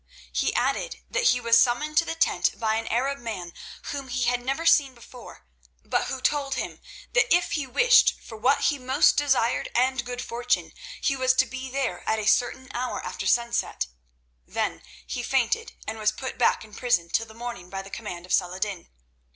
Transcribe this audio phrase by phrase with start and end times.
[0.33, 3.53] He added that he was summoned to the tent by an Arab man
[3.91, 5.45] whom he had never seen before,
[5.85, 6.81] but who told him
[7.13, 11.45] that if he wished for what he most desired and good fortune, he was to
[11.45, 13.85] be there at a certain hour after sunset.
[14.47, 18.25] Then he fainted, and was put back in prison till the morning by the command
[18.25, 18.87] of Saladin.